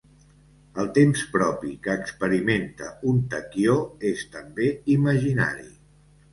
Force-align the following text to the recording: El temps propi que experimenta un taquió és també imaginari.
El 0.83 0.87
temps 0.95 1.25
propi 1.35 1.73
que 1.83 1.97
experimenta 1.99 2.89
un 3.13 3.21
taquió 3.35 3.79
és 4.15 4.27
també 4.35 4.75
imaginari. 4.99 5.71